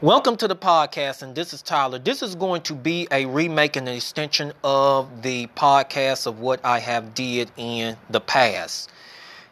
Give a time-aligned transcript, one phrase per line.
[0.00, 1.98] Welcome to the podcast, and this is Tyler.
[1.98, 6.64] This is going to be a remake and an extension of the podcast of what
[6.64, 8.90] I have did in the past.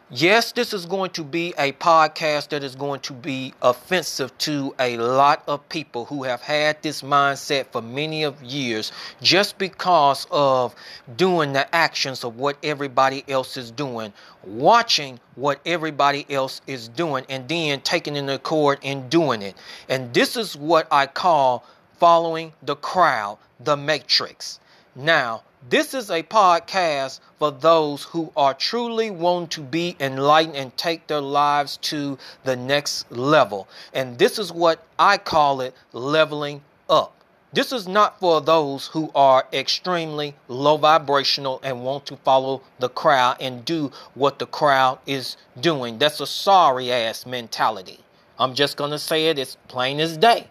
[0.09, 4.73] Yes, this is going to be a podcast that is going to be offensive to
[4.79, 10.25] a lot of people who have had this mindset for many of years just because
[10.31, 10.73] of
[11.17, 14.13] doing the actions of what everybody else is doing,
[14.45, 19.55] watching what everybody else is doing, and then taking in the cord and doing it.
[19.89, 21.65] And this is what I call
[21.99, 24.61] following the crowd, the matrix.
[24.95, 30.77] Now, this is a podcast for those who are truly want to be enlightened and
[30.77, 33.67] take their lives to the next level.
[33.93, 37.13] And this is what I call it leveling up.
[37.53, 42.89] This is not for those who are extremely low vibrational and want to follow the
[42.89, 45.97] crowd and do what the crowd is doing.
[45.97, 47.99] That's a sorry ass mentality.
[48.39, 50.47] I'm just going to say it as plain as day.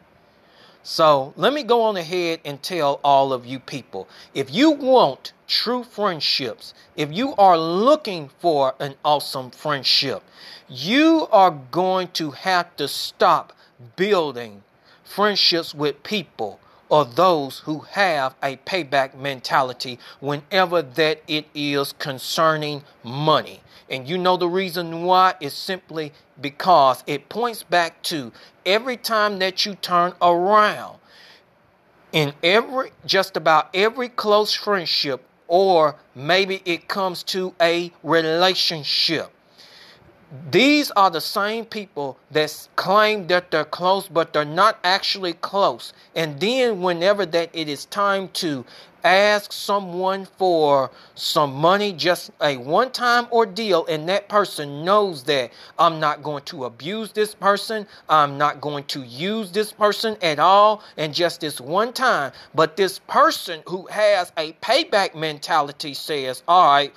[0.88, 5.32] So let me go on ahead and tell all of you people if you want
[5.48, 10.22] true friendships, if you are looking for an awesome friendship,
[10.68, 13.52] you are going to have to stop
[13.96, 14.62] building
[15.02, 22.84] friendships with people or those who have a payback mentality whenever that it is concerning
[23.02, 23.60] money.
[23.88, 28.32] And you know the reason why is simply because it points back to
[28.64, 30.98] every time that you turn around
[32.12, 39.30] in every just about every close friendship or maybe it comes to a relationship.
[40.50, 45.92] These are the same people that claim that they're close but they're not actually close.
[46.16, 48.64] And then whenever that it is time to
[49.06, 55.52] ask someone for some money, just a one time ordeal, and that person knows that
[55.78, 60.38] I'm not going to abuse this person, I'm not going to use this person at
[60.38, 62.32] all, and just this one time.
[62.54, 66.92] But this person who has a payback mentality says, All right,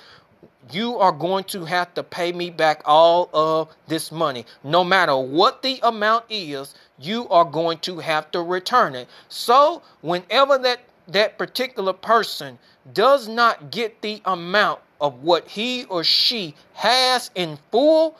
[0.72, 4.44] you are going to have to pay me back all of this money.
[4.62, 9.08] No matter what the amount is, you are going to have to return it.
[9.28, 10.80] So, whenever that
[11.12, 12.58] that particular person
[12.92, 18.16] does not get the amount of what he or she has in full,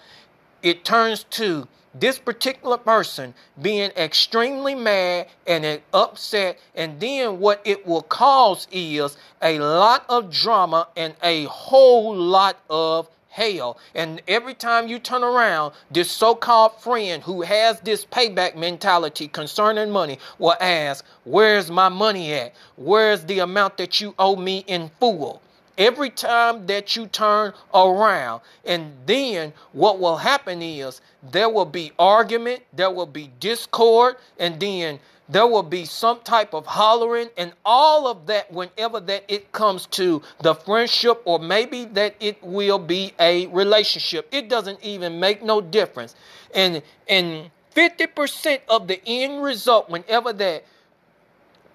[0.63, 7.85] it turns to this particular person being extremely mad and upset, and then what it
[7.87, 13.79] will cause is a lot of drama and a whole lot of hell.
[13.95, 19.29] And every time you turn around, this so called friend who has this payback mentality
[19.29, 22.55] concerning money will ask, Where's my money at?
[22.77, 25.41] Where's the amount that you owe me in full?
[25.81, 31.01] Every time that you turn around, and then what will happen is
[31.33, 36.53] there will be argument, there will be discord, and then there will be some type
[36.53, 41.87] of hollering and all of that whenever that it comes to the friendship or maybe
[41.87, 44.29] that it will be a relationship.
[44.33, 46.15] It doesn't even make no difference.
[46.55, 50.65] And and 50% of the end result whenever that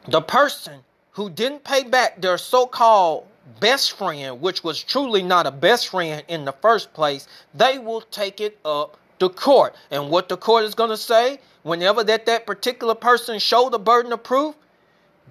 [0.08, 0.82] the person
[1.14, 3.26] who didn't pay back their so-called
[3.60, 8.02] best friend which was truly not a best friend in the first place they will
[8.02, 12.28] take it up to court and what the court is going to say whenever that
[12.28, 14.56] that particular person show the burden of proof,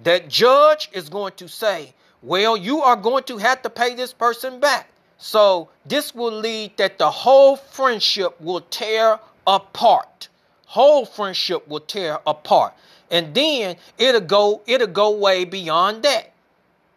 [0.03, 4.11] that judge is going to say, well, you are going to have to pay this
[4.11, 4.89] person back.
[5.17, 10.27] So this will lead that the whole friendship will tear apart.
[10.65, 12.73] Whole friendship will tear apart.
[13.09, 16.33] And then it'll go, it'll go way beyond that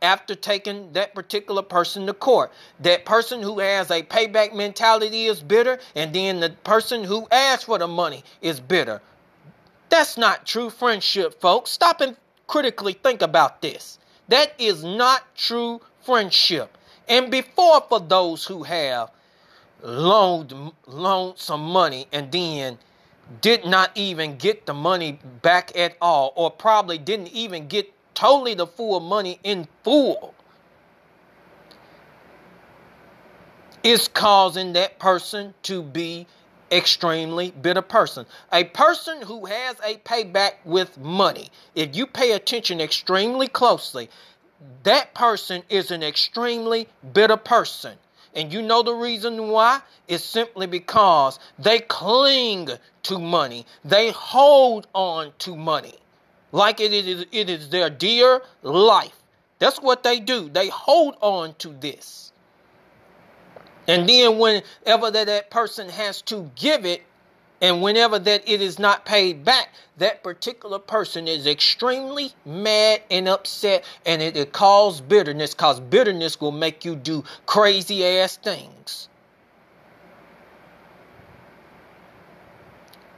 [0.03, 2.53] after taking that particular person to court.
[2.81, 7.67] That person who has a payback mentality is bitter, and then the person who asked
[7.67, 9.01] for the money is bitter.
[9.89, 11.71] That's not true friendship, folks.
[11.71, 12.17] Stop and
[12.47, 13.99] critically think about this.
[14.29, 16.77] That is not true friendship.
[17.09, 19.11] And before, for those who have
[19.83, 20.53] loaned,
[20.87, 22.79] loaned some money and then
[23.41, 28.55] did not even get the money back at all, or probably didn't even get totally
[28.55, 30.35] the full money in full,
[33.85, 36.27] is causing that person to be
[36.73, 38.27] extremely bitter person.
[38.53, 41.49] A person who has a payback with money.
[41.77, 44.11] If you pay attention extremely closely,
[44.83, 47.97] that person is an extremely bitter person.
[48.35, 49.81] And you know the reason why?
[50.09, 52.71] It's simply because they cling
[53.05, 53.65] to money.
[53.85, 56.01] They hold on to money.
[56.53, 59.17] Like it is, it is their dear life.
[59.59, 60.49] That's what they do.
[60.49, 62.33] They hold on to this.
[63.87, 67.03] And then whenever that, that person has to give it,
[67.61, 73.29] And whenever that it is not paid back, that particular person is extremely mad and
[73.29, 79.09] upset, and it, it causes bitterness, because bitterness will make you do crazy ass things.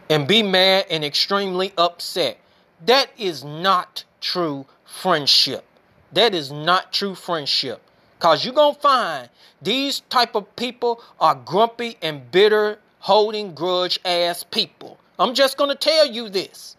[0.09, 2.39] And be mad and extremely upset.
[2.87, 5.65] That is not true friendship.
[6.13, 7.81] That is not true friendship.
[8.19, 9.29] Cause you're gonna find
[9.63, 14.99] these type of people are grumpy and bitter holding grudge ass people.
[15.19, 16.77] I'm just to tell you this.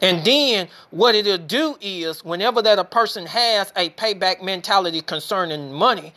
[0.00, 5.72] And then what it'll do is whenever that a person has a payback mentality concerning
[5.72, 6.12] money,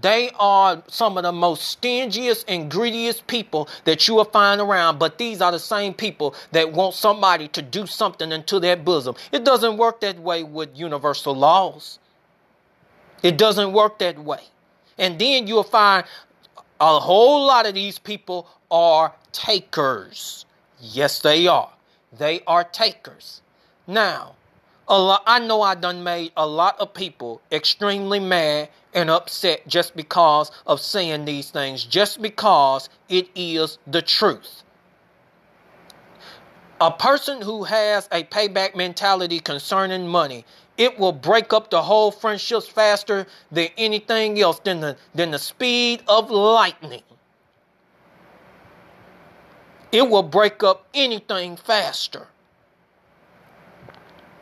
[0.00, 4.98] they are some of the most stingiest and greediest people that you will find around.
[4.98, 9.16] But these are the same people that want somebody to do something into their bosom.
[9.32, 11.98] It doesn't work that way with universal laws.
[13.22, 14.42] It doesn't work that way.
[14.96, 16.04] And then you'll find
[16.80, 20.46] a whole lot of these people are takers.
[20.80, 21.70] Yes, they are.
[22.16, 23.42] They are takers.
[23.86, 24.34] Now,
[24.88, 29.94] lot, I know I done made a lot of people extremely mad and upset just
[29.96, 34.62] because of saying these things, just because it is the truth.
[36.80, 40.44] A person who has a payback mentality concerning money
[40.80, 45.38] it will break up the whole friendships faster than anything else, than the, than the
[45.38, 47.02] speed of lightning.
[49.92, 52.28] It will break up anything faster.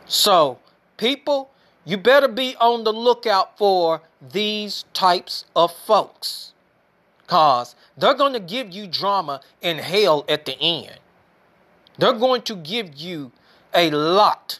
[0.05, 0.59] So,
[0.95, 1.51] people,
[1.89, 6.53] you better be on the lookout for these types of folks.
[7.21, 10.99] Because they're going to give you drama and hell at the end.
[11.97, 13.31] They're going to give you
[13.73, 14.59] a lot.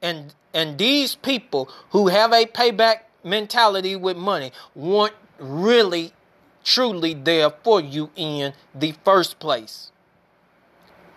[0.00, 6.12] And and these people who have a payback mentality with money want really,
[6.62, 9.90] truly there for you in the first place.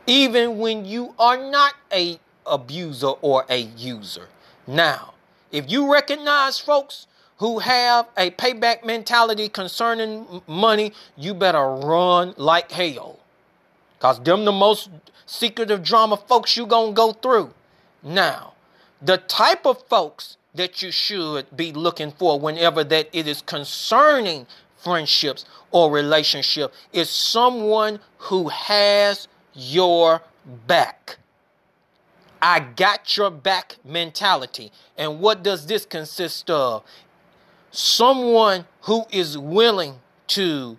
[0.08, 4.28] Even when you are not a abuser or a user.
[4.66, 5.14] Now,
[5.54, 7.08] if you recognize folks
[7.38, 13.20] who have a payback mentality concerning money, you better run like hell.
[14.00, 14.90] Cause them the most
[15.26, 17.54] secretive drama folks you gonna go through.
[18.02, 18.54] Now,
[19.02, 24.48] the type of folks that you should be looking for whenever that it is concerning
[24.78, 30.22] friendships or relationship is someone who has your
[30.68, 31.18] back.
[32.44, 34.74] I got your back mentality.
[34.98, 36.84] And what does this consist of?
[37.72, 39.96] Someone who is willing
[40.28, 40.78] to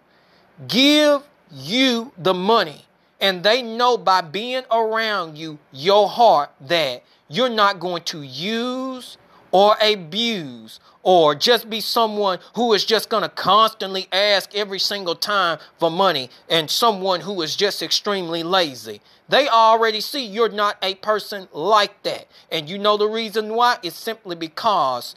[0.69, 2.85] give you the money
[3.19, 9.17] and they know by being around you, your heart, that you're not going to use
[9.51, 15.15] or abuse or just be someone who is just going to constantly ask every single
[15.15, 19.01] time for money and someone who is just extremely lazy.
[19.29, 22.27] They already see you're not a person like that.
[22.51, 23.79] And you know the reason why?
[23.83, 25.15] It's simply because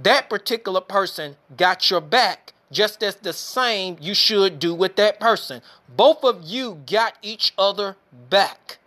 [0.00, 5.20] that particular person got your back just as the same you should do with that
[5.20, 5.62] person.
[5.96, 7.96] Both of you got each other
[8.30, 8.78] back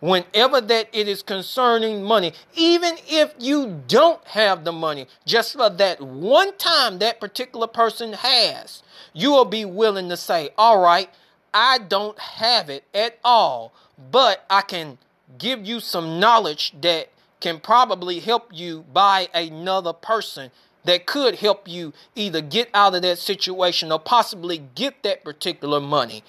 [0.00, 5.70] whenever that it is concerning money, even if you don't have the money, just for
[5.70, 8.82] that one time that particular person has,
[9.12, 11.10] you will be willing to say, All right,
[11.52, 13.72] I don't have it at all,
[14.10, 14.98] but I can
[15.38, 20.50] give you some knowledge that can probably help you buy another person
[20.84, 25.80] that could help you either get out of that situation or possibly get that particular
[25.80, 26.22] money.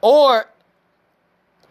[0.00, 0.46] Or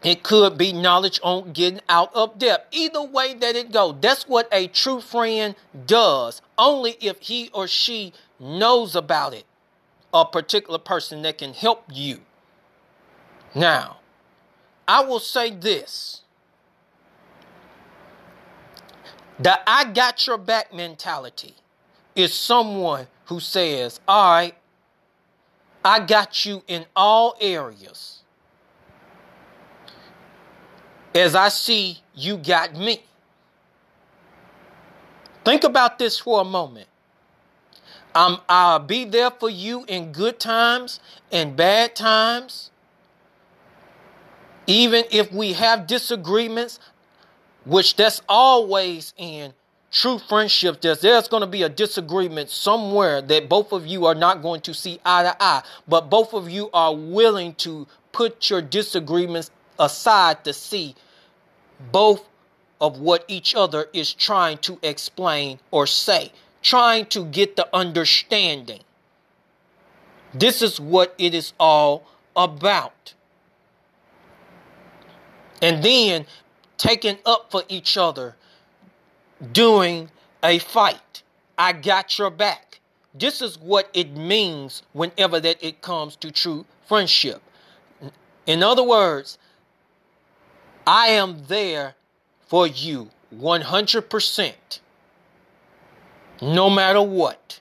[0.03, 2.67] it could be knowledge on getting out of debt.
[2.71, 5.55] Either way that it go, that's what a true friend
[5.85, 6.41] does.
[6.57, 9.45] Only if he or she knows about it.
[10.13, 12.21] A particular person that can help you.
[13.55, 13.97] Now,
[14.87, 16.21] I will say this.
[19.39, 21.55] The I got your back mentality
[22.15, 24.55] is someone who says, All right,
[25.83, 28.21] I got you in all areas
[31.13, 33.03] as I see you got me.
[35.45, 36.87] Think about this for a moment.
[38.13, 40.99] I'm, I'll be there for you in good times
[41.31, 42.71] and bad times.
[44.67, 46.79] Even if we have disagreements,
[47.65, 49.53] which that's always in
[49.91, 54.15] true friendship, there's, there's going to be a disagreement somewhere that both of you are
[54.15, 58.49] not going to see eye to eye, but both of you are willing to put
[58.49, 60.95] your disagreements aside to see
[61.91, 62.27] both
[62.79, 66.31] of what each other is trying to explain or say,
[66.61, 68.81] trying to get the understanding.
[70.33, 72.05] This is what it is all
[72.35, 73.14] about.
[75.61, 76.25] And then
[76.77, 78.35] taking up for each other
[79.51, 80.09] during
[80.43, 81.23] a fight.
[81.57, 82.79] I got your back.
[83.13, 87.41] This is what it means whenever that it comes to true friendship.
[88.45, 89.37] In other words,
[90.85, 91.95] I am there
[92.47, 94.79] for you 100%.
[96.41, 97.59] No matter what.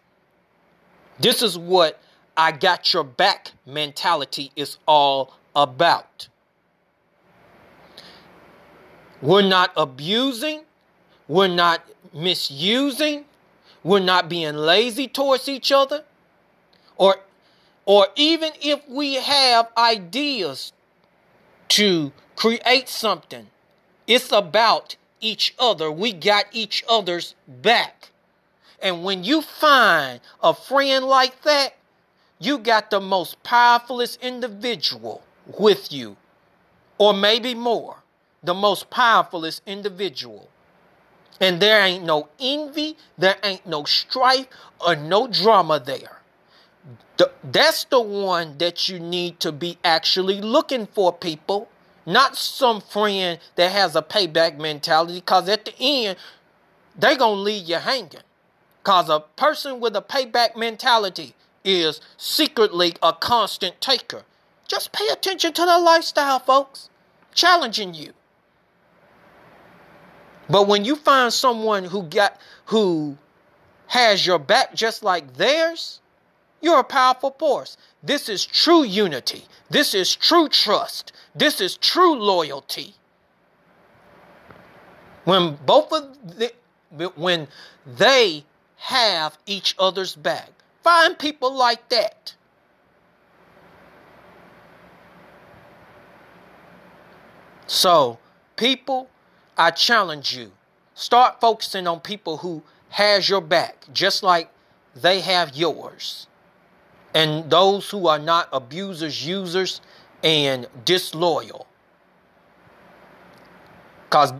[1.20, 2.00] This is what
[2.36, 6.28] I got your back mentality is all about.
[9.22, 10.62] We're not abusing,
[11.28, 13.24] we're not misusing,
[13.82, 16.04] we're not being lazy towards each other.
[16.96, 17.16] Or
[17.86, 20.72] or even if we have ideas
[21.68, 23.48] to create something,
[24.06, 25.90] it's about each other.
[25.90, 28.10] We got each other's back.
[28.80, 31.74] And when you find a friend like that,
[32.38, 35.22] you got the most powerfulest individual
[35.58, 36.16] with you,
[36.98, 37.96] or maybe more,
[38.44, 40.48] the most powerfulest individual.
[41.40, 44.46] And there ain't no envy, there ain't no strife,
[44.80, 46.20] or no drama there.
[47.16, 51.68] The, that's the one that you need to be actually looking for, people.
[52.06, 56.18] Not some friend that has a payback mentality, because at the end,
[56.96, 58.20] they're going to leave you hanging.
[58.82, 61.34] Because a person with a payback mentality
[61.64, 64.24] is secretly a constant taker.
[64.68, 66.90] Just pay attention to their lifestyle, folks.
[67.32, 68.12] Challenging you.
[70.48, 73.16] But when you find someone who got who
[73.88, 76.00] has your back just like theirs,
[76.60, 77.76] you're a powerful force.
[78.02, 79.44] This is true unity.
[79.70, 81.12] This is true trust.
[81.34, 82.94] This is true loyalty.
[85.24, 86.52] When both of the
[87.16, 87.48] when
[87.86, 88.44] they
[88.76, 90.50] have each other's back.
[90.82, 92.34] Find people like that.
[97.66, 98.18] So,
[98.56, 99.08] people,
[99.56, 100.52] I challenge you.
[100.94, 104.50] Start focusing on people who has your back, just like
[104.94, 106.26] they have yours.
[107.14, 109.80] And those who are not abusers, users,
[110.22, 111.66] and disloyal.
[114.04, 114.32] Because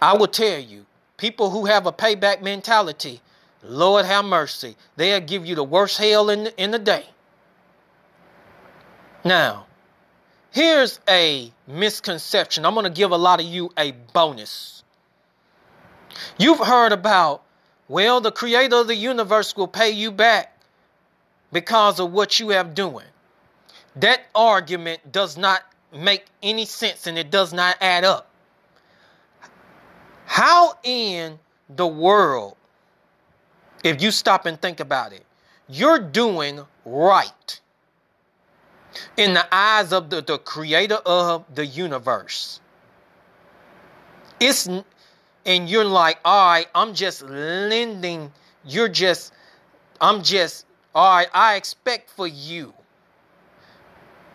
[0.00, 3.20] I will tell you, people who have a payback mentality
[3.62, 4.76] Lord have mercy.
[4.96, 7.06] They'll give you the worst hell in the, in the day.
[9.24, 9.66] Now,
[10.50, 12.64] here's a misconception.
[12.64, 14.82] I'm going to give a lot of you a bonus.
[16.38, 17.42] You've heard about,
[17.88, 20.56] well, the creator of the universe will pay you back
[21.52, 23.06] because of what you have doing.
[23.96, 28.30] That argument does not make any sense and it does not add up.
[30.26, 31.38] How in
[31.68, 32.56] the world
[33.82, 35.24] if you stop and think about it,
[35.68, 37.60] you're doing right
[39.16, 42.60] in the eyes of the, the creator of the universe.
[44.38, 44.68] It's
[45.46, 48.32] and you're like, all right, I'm just lending,
[48.64, 49.32] you're just,
[50.00, 52.74] I'm just, all right, I expect for you.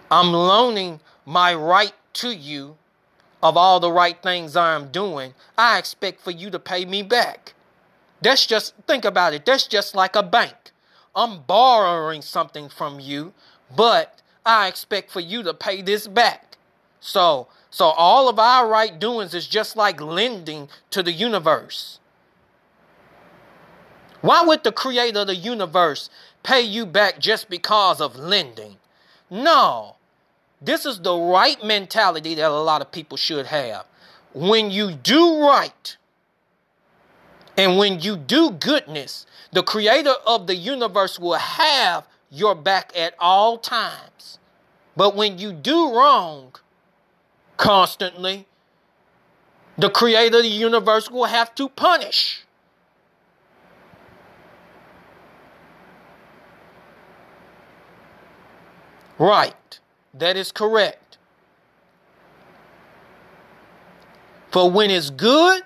[0.09, 2.77] I'm loaning my right to you
[3.43, 5.33] of all the right things I'm doing.
[5.57, 7.53] I expect for you to pay me back.
[8.21, 9.45] That's just, think about it.
[9.45, 10.55] That's just like a bank.
[11.15, 13.33] I'm borrowing something from you,
[13.75, 16.57] but I expect for you to pay this back.
[16.99, 21.99] So, so all of our right doings is just like lending to the universe.
[24.21, 26.09] Why would the creator of the universe
[26.43, 28.77] pay you back just because of lending?
[29.29, 29.95] No.
[30.61, 33.85] This is the right mentality that a lot of people should have.
[34.33, 35.97] When you do right,
[37.57, 43.13] and when you do goodness, the creator of the universe will have your back at
[43.19, 44.39] all times.
[44.95, 46.55] But when you do wrong
[47.57, 48.47] constantly,
[49.77, 52.45] the creator of the universe will have to punish.
[59.17, 59.79] Right.
[60.13, 61.17] That is correct.
[64.51, 65.63] For when it's good,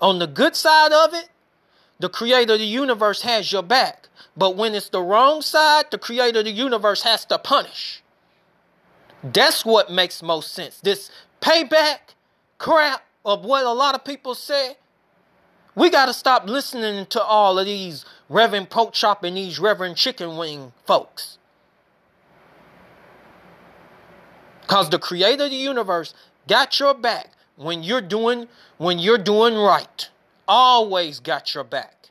[0.00, 1.28] on the good side of it,
[1.98, 4.01] the creator of the universe has your back.
[4.36, 8.02] But when it's the wrong side, the creator of the universe has to punish.
[9.22, 10.80] That's what makes most sense.
[10.80, 11.10] This
[11.40, 12.14] payback
[12.58, 14.76] crap of what a lot of people say.
[15.74, 19.96] We got to stop listening to all of these Reverend Pork Chop and these Reverend
[19.96, 21.38] Chicken Wing folks.
[24.60, 26.14] Because the creator of the universe
[26.46, 28.48] got your back when you're doing
[28.78, 30.08] when you're doing right.
[30.46, 32.01] Always got your back.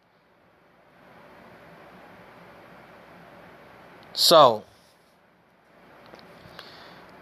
[4.13, 4.63] So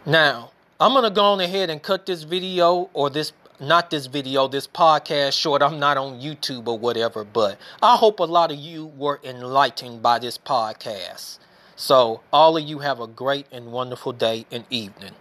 [0.05, 4.05] now I'm going to go on ahead and cut this video or this not this
[4.05, 5.61] video, this podcast short.
[5.61, 10.01] I'm not on YouTube or whatever, but I hope a lot of you were enlightened
[10.01, 11.39] by this podcast.
[11.75, 15.13] So, all of you have a great and wonderful day and evening.